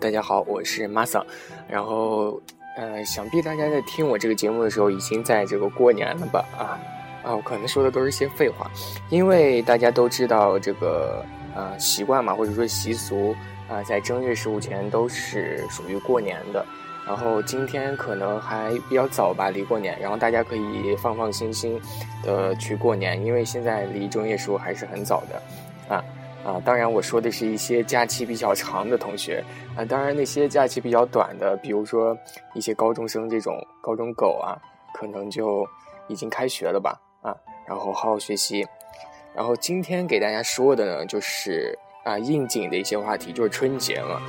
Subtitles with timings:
[0.00, 1.22] 大家好，我是 Masa。
[1.68, 2.40] 然后，
[2.74, 6.42] 呃，想必大家在听我这个节目的时候，已经在这个过年了吧？
[6.56, 6.80] 啊
[7.22, 8.70] 啊，我可能说的都是些废话，
[9.10, 11.22] 因为大家都知道这个
[11.54, 13.36] 呃习惯嘛，或者说习俗
[13.68, 16.64] 啊，在正月十五前都是属于过年的。
[17.06, 21.78] 然后今天可能还比较早吧，离过年，然后大家可以放放心心
[22.22, 26.02] 的去过年，因为现在离正月十五还是很早的，啊。
[26.44, 29.44] 啊，当然我说的是一些假期比较长的同学
[29.76, 32.16] 啊，当然那些假期比较短的，比如说
[32.54, 34.56] 一些高中生这种高中狗啊，
[34.94, 35.66] 可能就
[36.08, 38.66] 已经开学了吧啊，然后好好学习。
[39.34, 44.20] 然后今天给大家说的呢，就是啊应景的一些话题，就是春节嘛，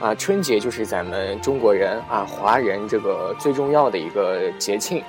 [0.00, 5.02] 啊春节就是咱们中国人啊华人这个最重要的一个节庆。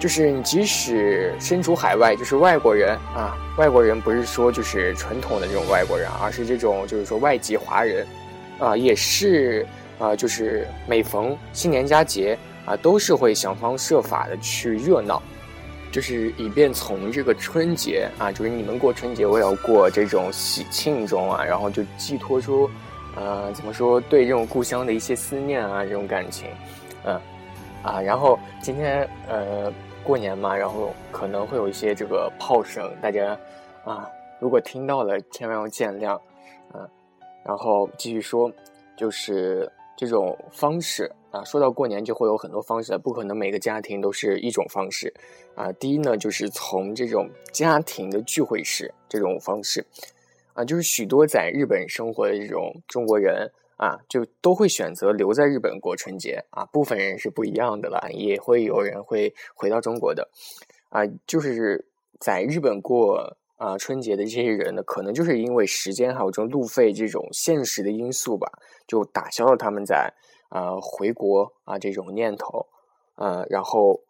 [0.00, 8.06] 就是你即使身处海外，就是外国人啊，外国人不是说就是传统的这种外国人，而是这种就是说外籍华人，
[8.58, 9.66] 啊，也是
[9.98, 15.22] 啊，就是每逢新年佳节啊，都是会想方设法的去热闹，
[15.92, 22.70] 就是以便从这个春节啊，就是你们过春节，我也要过这种喜庆中啊，然后就寄托出，
[23.16, 26.48] 呃，怎么说对这种故乡的一些思念啊，这种感情，
[27.04, 27.20] 嗯，
[27.82, 29.70] 啊，然后今天呃。
[30.02, 33.38] 过年嘛，然后可能会有一些这个炮声，大家
[33.84, 36.14] 啊，如果听到了，千万要见谅，
[36.72, 36.88] 啊，
[37.44, 38.50] 然后继续说，
[38.96, 45.12] 就是这种方式啊，说到过年就会有很多方式，不可能每个家庭都是一种方式，
[45.54, 49.84] 啊，第一呢，就是从这种家庭的聚会式这种方式，
[50.54, 53.50] 啊，就是许多在日本生活的这种中国人。
[53.80, 60.28] 啊，就都会选择留在日本过春节啊，部分人是不一样的了，也会有人会回到中国的，
[60.90, 61.86] 啊，就是
[62.18, 68.52] 在日本过啊春节的这些人呢，可能就是因为时间还有这种路费这种现实的因素吧，
[68.86, 70.12] 就打消了他们在
[70.50, 72.66] 啊回国啊这种念头，
[73.14, 74.02] 呃，然后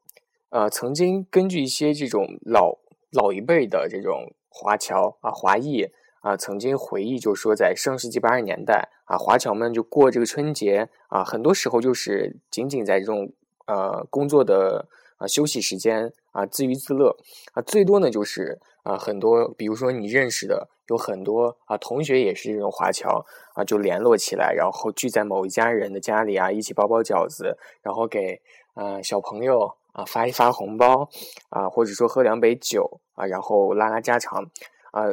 [0.49, 2.77] 呃曾经根据一些这种老
[3.13, 5.87] 老一辈的这种华侨啊华裔。
[6.21, 13.33] 啊，曾经回忆就说，在上世纪八十年代啊，华侨们就过这个春节啊，很多时候就是仅仅在这种
[13.67, 14.87] 呃工作的
[15.17, 17.17] 啊休息时间啊自娱自乐
[17.55, 28.43] 啊，最多呢就是啊很多，比如说你认识的有很多啊同学也是这种华侨啊，就联络起来，然后聚在某一家人的家里啊，一起包包饺子，然后给
[28.75, 31.09] 啊小朋友啊发一发红包
[31.49, 34.45] 啊，或者说喝两杯酒啊，然后拉拉家常
[34.91, 35.05] 啊。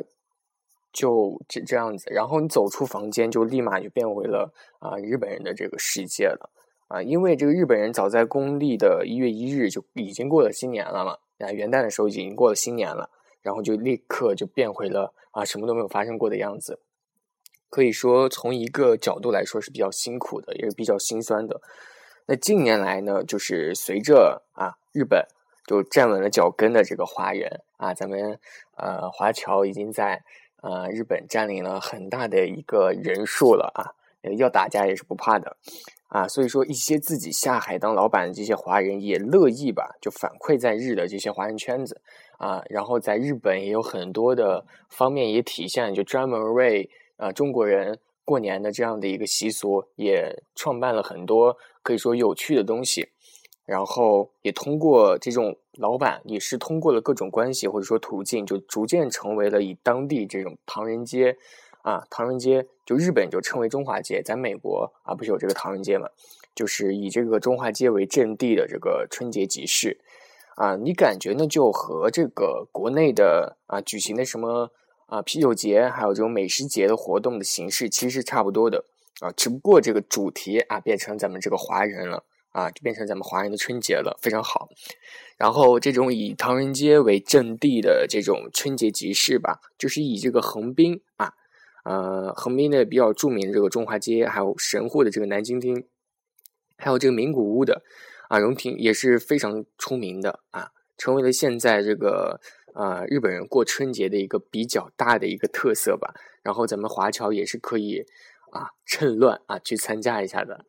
[0.93, 6.49] 就这这样子，然后你走出房间，就立马就变回了啊日本人的这个世界了
[6.87, 13.11] 啊，因为这个日本人早在公历的一月一日就已经过了新年了嘛，啊元旦的时候已经过了新年了，
[13.43, 16.79] 然后就立刻就变回了啊什么都没有发生过的样子，
[17.69, 21.61] 可以说从一个角度来说是比较辛苦的，也是比较心酸的。
[22.25, 25.23] 那近年来呢，就是随着啊日本
[25.67, 28.39] 就站稳了脚跟的这个华人啊，咱们
[28.77, 30.23] 呃华侨已经在。
[30.61, 33.93] 呃，日本占领了很大的一个人数了啊，
[34.37, 35.55] 要打架也是不怕的
[36.07, 36.27] 啊。
[36.27, 42.01] 所以说，一些自己下海当老板的这些华人也乐意吧，就反馈在日的这些华人圈子
[42.37, 42.63] 啊。
[42.69, 53.09] 然后在日本也有很多的方面也体现，就专门为啊中国人过年的这样的一个习俗，也创办了很多可以说有趣的东西。
[53.67, 61.37] 然后也通过这种老板，也是通过了各种关系或者说途径，就逐渐成为了以当地这种唐人街，
[61.81, 66.07] 啊，唐人街就日本就称为中华街，在美国啊不是有这个唐人街嘛，
[66.55, 69.99] 就是以这个中华街为阵地的这个春节集市，
[70.55, 74.71] 啊，你感觉呢就和这个国内的啊举行的什么
[75.07, 78.85] 啊啤酒节，还有这种美食节的活动的形式其实是差不多的
[79.19, 82.23] 啊，只不过这个主题啊变成咱们这个华人了。
[82.57, 84.67] 啊，就变成咱们华人的春节了，非常好。
[85.37, 91.35] 然后这种以唐人街为阵地的这种春节集市吧，就是以这个横滨啊，
[91.83, 95.85] 呃，横滨的比较著名的这个中华街，还有神户的这个南京町，
[96.79, 97.83] 还有这个名古屋的
[98.27, 102.41] 啊荣町也是非常出名的啊，成为了现在这个
[102.73, 106.15] 呃日本人过春节的一个比较大的一个特色吧。
[106.41, 108.03] 然后咱们华侨也是可以
[108.51, 110.65] 啊趁乱啊去参加一下的，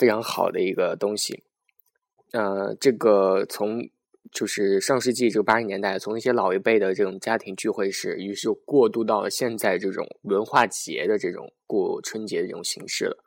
[0.00, 1.44] 非常好的一个东西。
[2.32, 3.90] 呃，这个从
[4.32, 13.22] 就是上世纪这个八十年代，从一些老一辈的这种家庭聚会式，于是过渡到了现在这种文化节的这种过春节的这种形式了，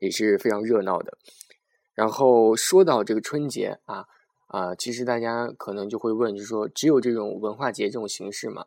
[0.00, 1.16] 也是非常热闹的。
[1.94, 4.04] 然后说到这个春节啊
[4.48, 8.64] 啊，其实大家可能就会问，就是说只有这种文化节这种形式吗？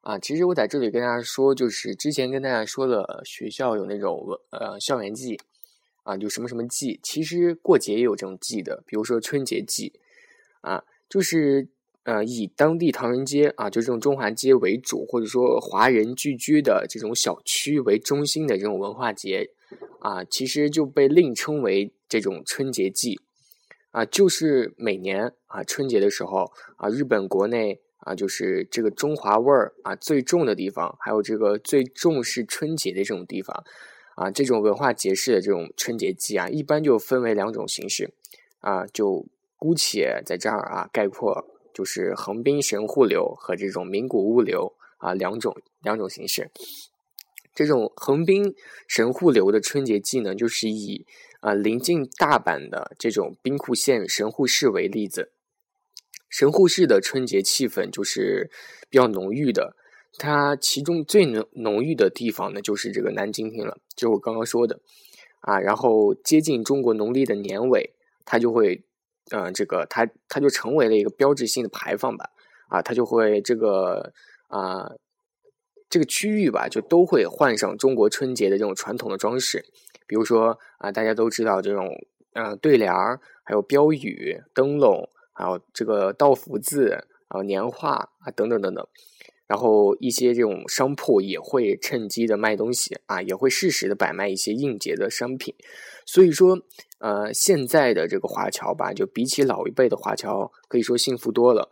[0.00, 5.36] 啊，其实我在这里跟大家说，就是之前跟大家说的，学校有那种文呃校园季
[6.06, 9.92] 啊，就什么什么季，其实过节也有这种季的，比如说春节季
[10.60, 11.68] 啊，就是
[12.04, 19.50] 呃以当地唐人街啊，就这种中华街为主，或者说华人聚居的这种小区为中心的这种文化节
[19.98, 23.20] 啊，其实就被另称为这种春节季
[23.90, 27.82] 啊，就是每年啊春节的时候啊，日本国内。
[28.06, 33.64] 啊，就是这个中华味儿啊最重的地方，还有这个最重视春节的这种地方，
[34.16, 38.12] 啊，这种文化节式的这种春节季啊，一般就分为两种形式，
[38.60, 39.26] 啊，就
[39.56, 46.50] 姑且在这儿啊概括，就是横滨神户流和这种名古屋流啊两种两种形式。
[47.54, 48.54] 这种横滨
[48.88, 51.06] 神户流的春节季呢，就是以
[51.40, 55.30] 啊临近大阪的这种兵库县神户市为例子。
[56.28, 58.50] 神户市的春节气氛就是
[58.90, 59.76] 比较浓郁的，
[60.18, 64.78] 它其中最浓浓郁的地方呢，就是这个南京厅了，就是我刚刚说的
[65.40, 65.58] 啊。
[65.58, 67.94] 然后接近中国农历的年尾，
[68.24, 68.84] 它就会，
[69.30, 72.30] 嗯，这个它它就成为了一个标志性的排放吧，
[72.68, 74.12] 啊，它就会这个
[74.48, 74.92] 啊
[75.90, 79.64] 这个区域吧，就都会换上中国春节的这种传统的装饰，
[80.06, 81.88] 比如说啊，大家都知道这种
[82.34, 85.08] 呃对联儿，还有标语、灯笼。
[85.38, 88.88] 还有这个道福字啊、年画啊等等等等，
[89.46, 95.54] 然后一些这种商铺也会趁机的卖东西啊，也会适时的摆卖一些应节的商品。
[96.04, 96.58] 所以说，
[96.98, 101.70] 呃，现在的这个华侨吧，就比起老一辈的华侨，可以说幸福多了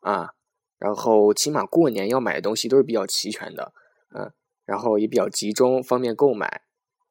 [0.00, 0.30] 啊。
[0.78, 3.72] 然后起码过年要买的东西都是比较齐全的，
[4.14, 4.32] 嗯，
[4.64, 6.62] 然后也比较集中，方便购买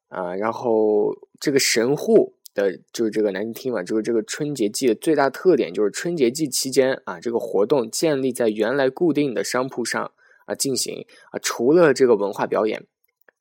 [0.10, 0.36] 啊。
[0.36, 2.36] 然后这个神户。
[2.54, 10.12] 的就是这个南京厅嘛，就是这个春节季的最大特点就是春节季期间啊，这个活动建立在原来固定的商铺上
[10.46, 12.86] 啊进行啊，除了这个文化表演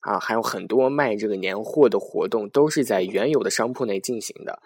[0.00, 4.60] 啊，还有很多卖这个年货的活动都是在原有的商铺内进行的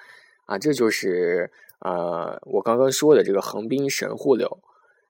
[0.47, 1.51] 啊，这就是
[1.81, 4.61] 呃我刚刚说的这个横滨神户流，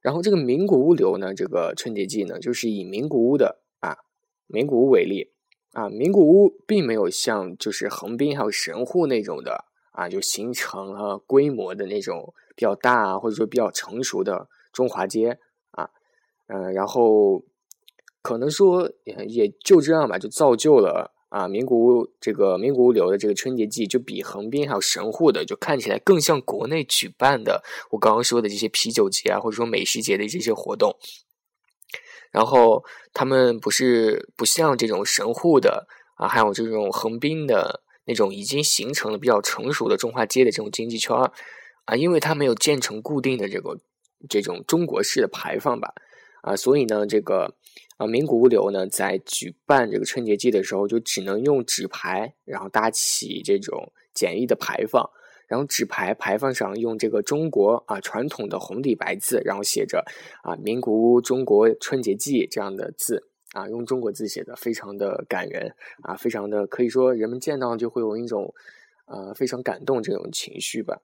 [0.00, 3.98] 然后这个名古屋流呢，这个春节季呢，就是以名古屋的啊
[4.46, 5.30] 名古屋为例。
[5.76, 15.38] 啊，名古屋并没有像就是横滨还有神户那种的啊，就形成了规模的那种比较大啊，或者说比较成熟的中华街
[15.72, 15.90] 啊，
[16.46, 17.44] 嗯，然后
[18.22, 30.96] 可能说也就这样吧，就造就了啊，名古屋这个名古屋流的这个春节季就比横滨还有神户的就看起来更像国内举办的我刚刚说的这些啤酒节啊，或者说美食节的这些活动。
[32.32, 35.86] 然后他们不是不像这种神户的
[36.16, 41.16] 啊，还有这种横滨的那种已经形成了比较成熟的中华街的这种经济圈
[41.84, 43.78] 啊，因为它没有建成固定的这个
[44.28, 45.92] 这种中国式的排放吧
[46.42, 47.54] 啊，所以呢，这个
[47.96, 55.10] 啊名古屋流呢在举办这个春节季的时候，就只能用纸牌，然后搭起这种简易的牌坊。
[55.46, 60.04] 然后纸牌牌坊上用这个中国啊传统的红底白字，然后写着
[60.42, 68.52] 啊名古屋中国春节记这样的字啊，用中国字写的，非常的感人啊，非常的可以说人们见到就会有一种
[69.06, 71.00] 呃非常感动这种情绪吧。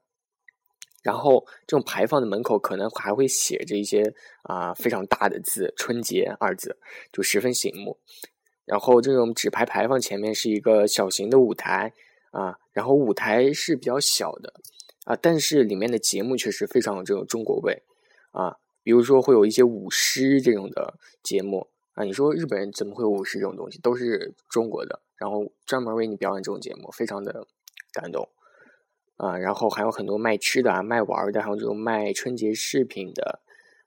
[1.04, 6.78] 然后这种牌坊的门口可能还会写着一些啊非常大的字“春节”二字，
[7.12, 7.98] 就十分醒目。
[8.64, 11.92] 然后这种纸牌牌坊前面是一个小型的舞台。
[12.32, 14.54] 啊，然后舞台是比较小的，
[15.04, 17.82] 啊，但是里面的节目确实非常有这种中国味，
[18.30, 27.46] 啊，比如说会有一些舞狮这种的节目，啊，你说日本人怎么会舞狮这种东西，都是中国的，然后专门为你表演这种节目，非常的
[27.92, 28.26] 感动，
[29.18, 33.40] 啊，然后还有很多卖吃的、啊、卖玩的，还有这种卖春节饰品的，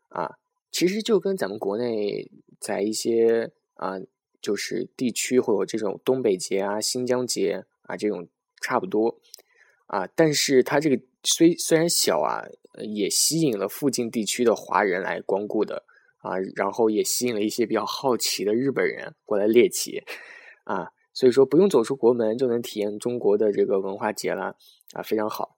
[0.09, 0.37] 啊，
[0.71, 3.95] 其实就跟咱们国内在一些啊，
[4.39, 8.27] 就是地区会有这种东北节啊、新疆节啊这种。
[8.65, 9.19] 差不多，
[9.86, 12.41] 啊，但是它这个虽虽然小啊，
[12.81, 15.84] 也吸引了附近地区的华人来光顾的
[16.17, 20.01] 啊，然后也吸引了一些比较好奇的日本人过来猎奇，
[20.63, 24.55] 啊，所以说不用走出国门就能体验中国的这个文化节了，
[24.93, 25.55] 啊，非常好，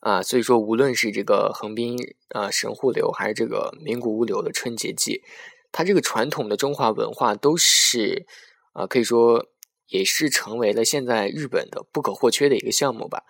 [0.00, 1.98] 啊，所以说无论是这个横滨
[2.30, 5.22] 啊神户流，还是这个名古屋流的春节季，
[5.70, 8.26] 它这个传统的中华文化都是。
[8.74, 9.48] 啊，可以说
[9.88, 13.24] 也是成为了现在日本的不可或缺的一个项目吧。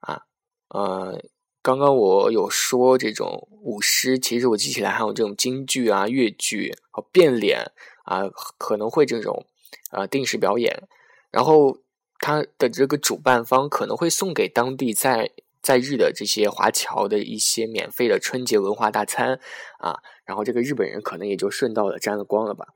[0.00, 0.22] 啊，
[0.68, 1.22] 呃，
[1.62, 7.72] 刚刚我有说这种舞狮，其实我记起来还有这种京剧啊、越剧和变脸
[8.04, 9.46] 啊，可能会这种
[9.90, 10.88] 啊定时表演，
[11.30, 11.78] 然后
[12.18, 15.32] 它的这个主办方可能会送给当地在。
[15.62, 19.40] 在日的这些华侨的一些免费的春节文化大餐
[19.80, 22.68] 啊，然后这个日本人可能也就顺道的沾了光了吧，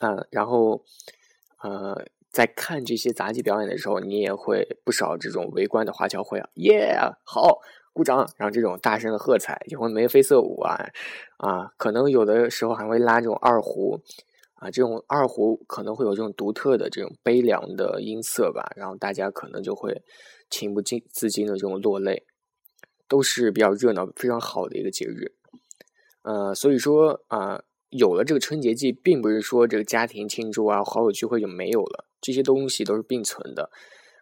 [0.00, 0.84] 啊，然后
[1.62, 7.60] 呃，在看这些杂技表演的时候，你也会不少这种围观的华侨会啊，耶，好，
[7.92, 10.76] 鼓掌，然后这种大声的喝彩，也会眉飞色舞啊，
[11.38, 14.00] 啊，可能有的时候还会拉这种二胡
[14.54, 20.02] 啊，这种二胡可能会有这种独特的这种悲凉的音色吧，然后大家可能就会。
[20.52, 22.26] 情不禁自禁的这种落泪，
[23.06, 25.32] 都是比较热闹、非常好的一个节日。
[26.22, 33.70] 呃，所以说啊，有了这个春节季，并不是说这个家庭庆祝啊、好友聚会就没有了，这些东西都是并存的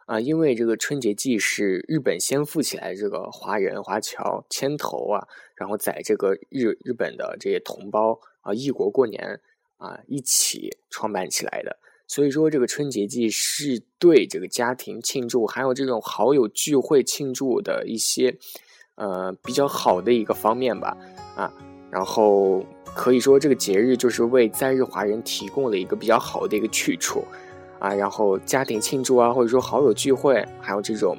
[0.07, 0.19] 啊。
[0.19, 9.41] 因为这个春节季是日本先富起来这个华人华侨牵头啊，然后在这个日日本的这些同胞啊异国过年
[9.77, 11.79] 啊一起创办起来的。
[12.11, 18.35] 所以说，这个春节季是对这个家庭庆祝，还有这种好友聚会庆祝的一些，
[18.95, 20.97] 呃，比较好的一个方面吧，
[21.37, 21.53] 啊，
[21.91, 22.65] 然后
[22.95, 27.25] 可以说这个节日就是为在日华人提供了一个比较好的一个去处，
[27.79, 31.17] 啊，然后家庭庆祝啊，或者说好友聚会，还有这种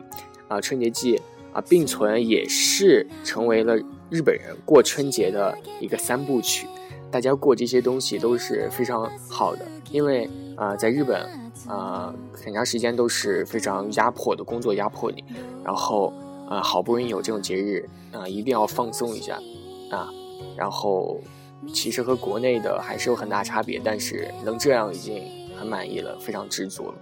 [0.48, 1.22] 啊春节季
[1.54, 3.78] 啊并存，也是成为了
[4.10, 6.68] 日本人过春节的一个三部曲。
[7.12, 11.28] 大家过这些东西都是非常好的，因为啊，在日本
[11.68, 15.24] 啊，很长时间都是非常压迫的工作压迫你，
[15.64, 16.14] 然后
[16.48, 19.40] 啊，好不容易有这种节日啊，一定要放松一下
[19.90, 20.08] 啊，
[20.56, 21.20] 然后
[21.74, 25.24] 其实和国内的还是有很大差别，但是能这样已经
[25.58, 26.96] 很满意了，非常知足了，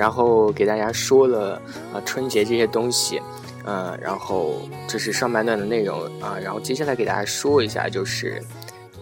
[0.00, 1.60] 然后给大家说了
[1.92, 3.20] 啊春节这些东西，
[3.66, 8.42] 嗯，然后这是上半段的内容啊，然后接下来给大家说一下，就是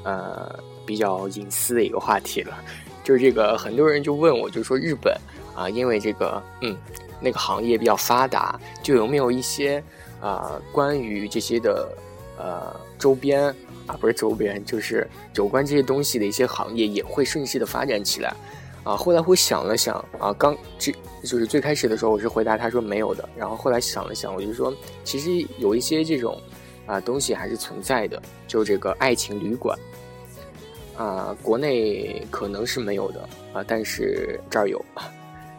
[0.02, 2.58] 呃比较隐私的一个话题了，
[3.04, 5.16] 就是这个很多人就问我，就说日本
[5.54, 6.76] 啊，因为这个嗯
[7.20, 9.80] 那个行业比较发达，就有没有一些
[10.20, 11.88] 啊关于这些的
[12.36, 13.44] 呃周边
[13.86, 18.34] 啊不是周边，就是有关这些东西的一些行业也会顺势的发展起来。
[18.88, 20.90] 啊，后来我想了想，啊，刚这
[21.23, 23.28] 就是最开始的时候，我是回答他说没有的。
[23.37, 24.73] 然后后来想了想，我就说，
[25.04, 26.40] 其实有一些这种
[26.87, 29.78] 啊东西还是存在的，就这个爱情旅馆，
[30.97, 34.83] 啊，国内可能是没有的啊，但是这儿有。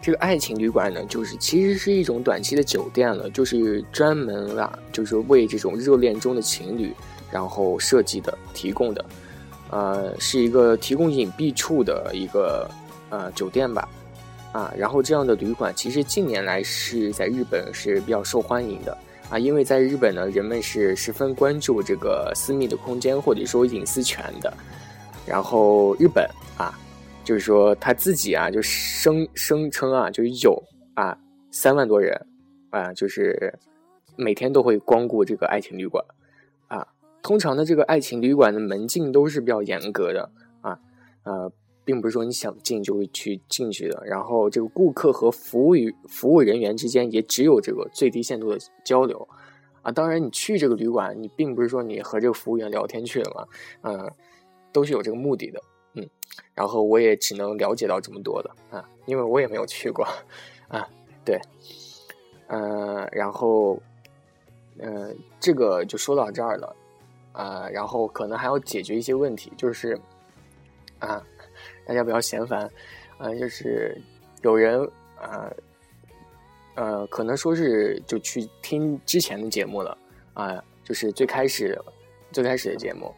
[0.01, 6.91] 这个爱情旅馆呢，就是其实是一种短期的酒店了，就是专门啊，就是为这种热恋中的情侣
[7.29, 9.05] 然后设计的、提供的，
[9.69, 12.67] 呃，是一个提供隐蔽处的一个。
[13.09, 13.89] 呃，酒店吧，
[14.51, 18.95] 啊，然后这样的旅馆其实近年来是在日本是比较受欢迎的
[19.31, 24.53] 啊，因为在日本呢，人们是十分关注这个私密的空间或者说隐私权的。
[25.25, 26.23] 然后日本
[26.55, 26.77] 啊，
[27.23, 30.63] 就是说他自己啊，就声声称啊，就有
[30.93, 31.17] 啊
[31.51, 32.15] 三万多人
[32.69, 33.57] 啊，就是
[34.15, 36.05] 每天都会光顾这个爱情旅馆
[36.67, 36.87] 啊。
[37.23, 40.29] 通常的这个爱情旅馆的门禁都是比较严格的
[40.61, 40.79] 啊，
[41.23, 41.51] 呃。
[41.89, 49.27] 并不是说你想进就会去进去的，然后这个顾客和服务与服务人员之间也只有这个最低限度的交流，
[49.81, 53.47] 啊，当然你去这个旅馆，你并不是说你和这个服务员聊天去了嘛，
[53.81, 54.11] 嗯，
[54.71, 55.59] 都是有这个目的的，
[55.95, 56.07] 嗯，
[56.53, 60.05] 然后我也只能了解到这么多了啊，因为我也没有去过
[60.67, 60.87] 啊。
[61.25, 61.41] 对，
[62.49, 63.81] 嗯，然后，
[64.77, 66.75] 嗯，这个就说到这儿了
[67.31, 67.67] 啊。
[67.67, 69.99] 然后可能还要解决一些问题，就是
[70.99, 71.25] 啊，
[71.85, 72.69] 大家不要嫌烦
[73.17, 73.99] 啊，就是
[74.41, 74.81] 有人
[75.17, 75.51] 啊，
[76.75, 79.97] 呃，可能说是就去听之前的节目了
[80.33, 81.77] 啊，就是最开始
[82.31, 83.13] 最开始的节目。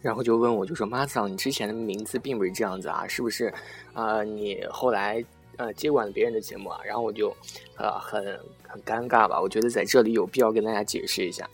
[0.00, 3.54] 然后就问我，就说马桑，你之前的名字并不是这样子啊，是不是？
[3.92, 5.24] 啊，你后来
[5.58, 6.80] 呃接管了别人的节目啊？
[6.84, 7.32] 然后我就
[7.76, 8.20] 呃很
[8.66, 11.48] 很尴尬吧，我觉得在这里有必要跟大家解释一下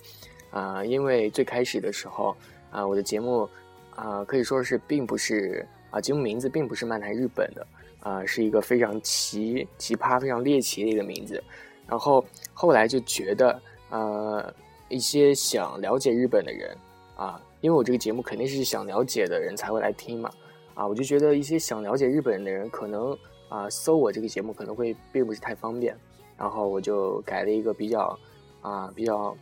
[0.50, 2.34] 啊，因为最开始的时候
[2.70, 3.46] 啊，我的节目
[3.94, 7.66] 啊可以说是并不是啊节目名字并不是漫谈日本的
[8.00, 11.42] 啊，是一个非常奇奇葩、非常猎奇的一个名字。
[11.86, 14.52] 然后后来就觉得呃
[14.88, 16.76] 一些想了解日本的人
[17.16, 17.40] 啊。
[17.60, 20.30] 因为我这个节目肯定是想了解的人才会来听嘛，
[20.74, 23.18] 啊，我就觉得一些想了解日本的人可能
[23.48, 25.92] 啊搜我这个节目可能会并不是太方便，
[26.36, 28.16] 然后我就改了一个比较
[28.60, 29.36] 啊比较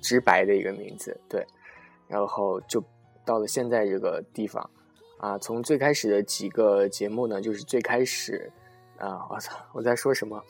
[0.00, 1.44] 直白的一个名字，对，
[2.06, 2.80] 然后就
[3.24, 4.70] 到了现在这个地方，
[5.18, 8.50] 啊，从最开始的几个节目呢，就是最开始
[8.98, 10.42] 啊，我操，我在说什么？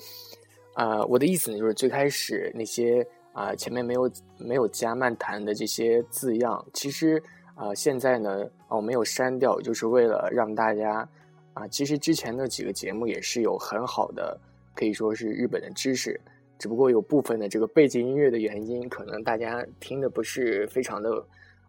[0.74, 3.06] 啊，我的意思呢，就是最开始那些。
[3.36, 7.22] 啊，前面没有没有加漫谈的这些字样，其实
[7.54, 11.06] 啊，现在呢，我没有删掉，就是为了让大家
[11.52, 14.40] 啊，其实之前的几个节目也是有很好的，
[14.74, 16.18] 可以说是日本的知识，
[16.58, 21.22] 只不过有部分的这个背景音乐的原因，可能大家听的不是非常的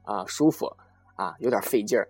[0.04, 0.72] 啊舒服
[1.18, 2.08] 啊，有点费劲儿，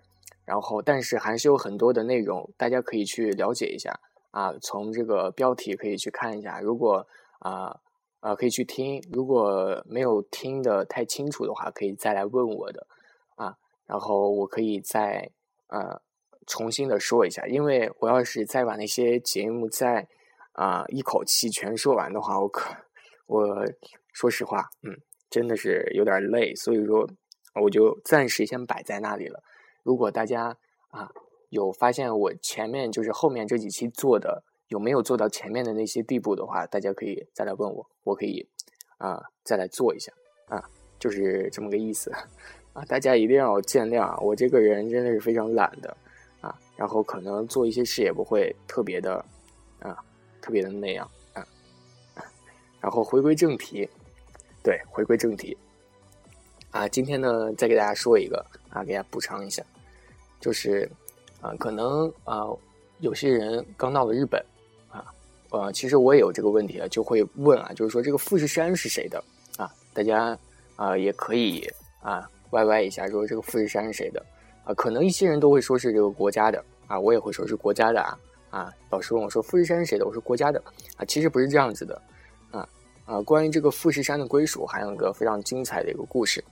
[0.48, 4.00] 然后但是还是有很多的内容，大家可以去了解一下
[4.30, 7.06] 啊，从这个标题可以去看一下，如果
[7.40, 7.78] 啊。
[8.20, 9.00] 啊，可以去听。
[9.12, 12.84] 如果没有听的太清楚的话，可以再来问我的
[13.36, 13.54] 啊。
[13.86, 15.30] 然后我可以再
[15.68, 16.02] 呃
[16.44, 20.08] 重新的说一下，因为我要是再把那些节目再
[20.50, 22.74] 啊一口气全说完的话，我可
[23.26, 23.64] 我
[24.12, 24.98] 说实话，嗯，
[25.30, 26.52] 真的是有点累。
[26.56, 27.08] 所以说，
[27.62, 29.40] 我就暂时先摆在那里了。
[29.88, 30.56] 如果大家
[30.90, 31.10] 啊
[31.48, 34.44] 有发现我前面就是后面这几期做的。
[34.68, 38.46] 有没有做到前面的那些地步的话，大家可以再来问我，我可以
[38.98, 40.12] 啊再来做一下
[40.46, 40.62] 啊，
[40.98, 42.12] 就是这么个意思
[42.74, 45.96] 啊，大家一定要见谅啊，我这个人真的是非常懒的
[46.42, 49.24] 啊，然后可能做一些事也不会特别的
[49.80, 49.96] 啊，
[50.42, 51.40] 特别的那样啊，
[52.78, 53.88] 然后回归正题，
[54.62, 55.56] 对，回归正题
[56.72, 59.64] 啊，今天呢再给大家说一个啊，给大家补偿一下，
[60.40, 60.90] 就是
[61.40, 62.46] 啊，可能啊
[63.00, 64.44] 有些人刚到了日本。
[64.90, 65.04] 啊
[65.50, 69.22] 呃，其实我也有这个问题啊，就会问啊，就是说这个富士山是谁的
[69.56, 69.70] 啊？
[69.94, 70.38] 大家
[70.76, 71.66] 啊也可以
[72.02, 74.22] 啊歪歪一下，说这个富士山是谁的
[74.64, 74.74] 啊？
[74.74, 78.18] 可能一些人都会说是这个国家的啊，我也会说是国家的啊
[78.50, 78.72] 啊。
[78.90, 80.04] 老师问我说富士山是谁的？
[80.04, 80.62] 我说国家的
[80.96, 82.02] 啊，其实不是这样子的
[82.50, 82.68] 啊
[83.06, 83.20] 啊。
[83.22, 86.44] 关于这个富士山的归属，还有一个非常精彩的一个故事。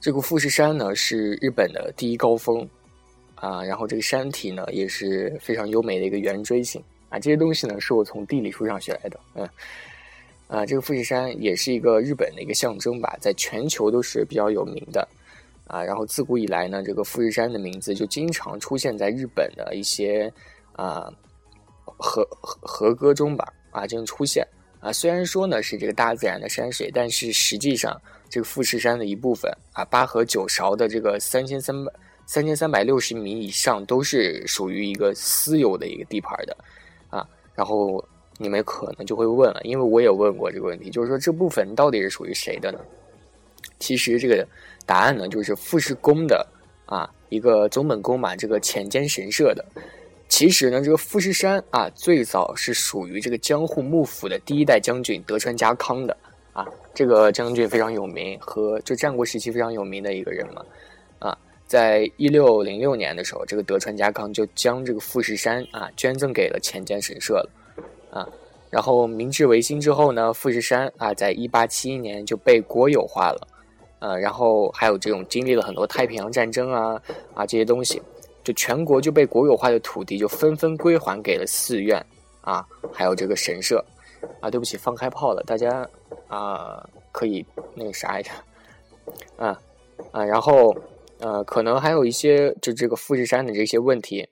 [0.00, 2.66] 这个富士山呢是日本的第一高峰
[3.34, 6.82] 啊，然后这个山体呢也是非常优美的一个圆锥形。
[7.08, 9.18] 啊，这些东西呢是我从地理书上学来的。
[9.34, 9.48] 嗯，
[10.46, 15.06] 啊，这个富士山也是一个日本的一个象征吧，在全球都是比较有名的。
[15.66, 20.32] 啊，然后自古以来呢，这个富士山的名字就经常出现在日本的一些
[20.72, 21.12] 啊
[21.84, 23.52] 和和歌中吧。
[23.70, 24.46] 啊，经常出现。
[24.80, 31.92] 啊，虽然说呢是这个大自然的山水，但是实际上这个富士山的一部分啊，八和九勺的这个三千三百
[32.26, 36.56] 三千三百六十米以上都是属于一个私有的一个地盘的。
[37.10, 42.78] 啊然后你们可能就会问了，因为我也问过这个问题，就是说这部分到底是属于谁的呢？
[43.80, 44.46] 其实这个
[44.86, 46.46] 答案呢，就是富士宫的
[46.86, 49.64] 啊一个总本宫嘛，这个浅间神社的。
[50.28, 56.16] 其实呢，这个富士山啊，最早是属于这个江户幕府的第一代将军德川家康的
[56.52, 56.66] 啊。
[56.94, 60.62] 这个将军非常有名，和就战国时期非常有名的一个人嘛。
[61.18, 67.50] 啊，在一六零六年的时候，这个德川家康就将这个富士山啊捐赠给了浅间神社了。
[68.10, 68.28] 啊，
[68.70, 73.48] 然后明治维新之后呢，富士山啊，在一八七一年就被国有化了，
[74.00, 77.00] 呃，然后还有这种经历了很多太平洋战争啊
[77.34, 78.02] 啊这些东西，
[78.48, 82.02] 就全国就被国有化的土地就纷纷归还给了寺院
[82.40, 83.84] 啊，还有这个神社
[84.40, 84.50] 啊。
[84.50, 85.86] 对不起，放开炮了，大家
[86.28, 88.32] 啊可以那个啥一下
[89.36, 89.60] 啊
[90.12, 90.74] 啊，然后
[91.18, 94.26] 呃，可能还有一些就这个富士山的这些问题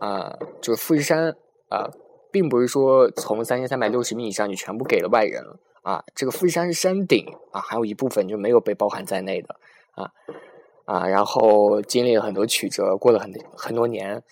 [0.00, 1.30] 啊，就是富士山
[1.68, 1.88] 啊。
[2.32, 9.56] 并不是说从三千三百六十米以上就全部给了外人了啊，这个富士山是山顶啊，还有一部分就没有被包含在内的
[9.92, 10.10] 啊
[10.86, 14.22] 啊，然后经历了很多曲折，过了很很多年，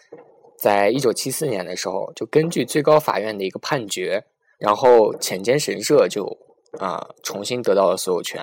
[0.57, 4.25] 在一九七四年的时候，就根据最高法院的一个判决，
[4.59, 6.39] 然后浅间神社就
[6.79, 8.41] 啊重新得到了所有权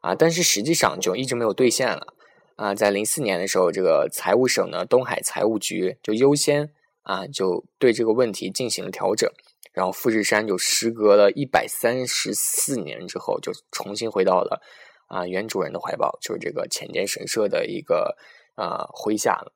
[0.00, 2.14] 啊，但是实际上就一直没有兑现了
[2.56, 2.74] 啊。
[2.74, 9.30] 在零四年的时候，这个财务省呢，东海财务局就优先啊就对这个问题进行了调整，
[9.74, 14.62] 然后富士山就时隔了一百三十四年之后，就重新回到了。
[15.10, 18.16] 啊，原主人的怀抱就是这个浅间神社的一个
[18.54, 19.52] 啊麾下了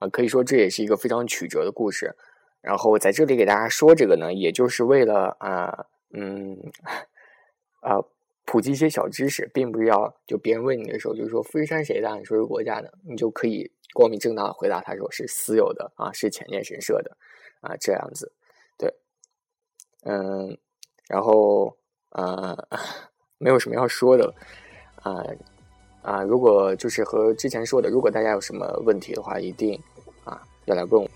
[0.00, 2.16] 啊，可以说这也是一个非常曲折的故事。
[2.60, 6.58] 然后在这里给大家说这个呢，也就是为了啊嗯
[7.80, 8.02] 啊
[8.44, 17.16] 普及一些小知识，并不是要就别人问你的时候就是说富士山谁的，你说是国家的，你就可以光明正大的回答他说是私有的啊，是浅间神社的
[17.60, 18.32] 啊这样子。
[18.76, 18.92] 对，
[20.02, 20.58] 嗯，
[21.08, 21.76] 然后
[22.10, 22.66] 呃
[23.38, 24.34] 没有什么要说的。
[25.08, 25.24] 啊
[26.02, 26.22] 啊！
[26.22, 29.78] 如果就是和之前说的，如果大家有什么问题的话，一定
[30.24, 31.08] 啊要来问我。